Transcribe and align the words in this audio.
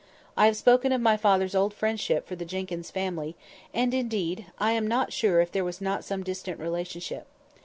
I 0.35 0.47
have 0.47 0.57
spoken 0.57 0.91
of 0.91 0.99
my 0.99 1.15
father's 1.15 1.53
old 1.53 1.75
friendship 1.75 2.25
for 2.25 2.35
the 2.35 2.43
Jenkyns 2.43 2.89
family; 2.89 3.35
indeed, 3.71 4.47
I 4.57 4.71
am 4.71 4.87
not 4.87 5.13
sure 5.13 5.41
if 5.41 5.51
there 5.51 5.63
was 5.63 5.79
not 5.79 6.03
some 6.03 6.23
distant 6.23 6.59
relationship. 6.59 7.27